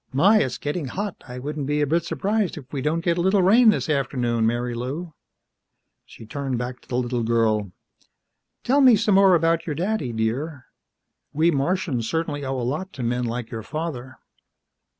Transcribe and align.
"My, 0.11 0.39
it's 0.41 0.57
getting 0.57 0.87
hot. 0.87 1.23
I 1.27 1.37
wouldn't 1.37 1.67
be 1.67 1.79
a 1.79 1.85
bit 1.85 2.03
surprised 2.05 2.57
if 2.57 2.73
we 2.73 2.81
didn't 2.81 3.03
get 3.05 3.19
a 3.19 3.21
little 3.21 3.43
rain 3.43 3.69
this 3.69 3.87
afternoon, 3.87 4.47
Marilou." 4.47 5.13
She 6.07 6.25
turned 6.25 6.57
back 6.57 6.81
to 6.81 6.87
the 6.87 6.97
little 6.97 7.21
girl. 7.21 7.71
"Tell 8.63 8.81
me 8.81 8.95
some 8.95 9.13
more 9.13 9.35
about 9.35 9.67
your 9.67 9.75
daddy, 9.75 10.11
dear. 10.11 10.65
We 11.33 11.51
Martians 11.51 12.09
certainly 12.09 12.43
owe 12.43 12.59
a 12.59 12.63
lot 12.63 12.93
to 12.93 13.03
men 13.03 13.25
like 13.25 13.51
your 13.51 13.61
father." 13.61 14.17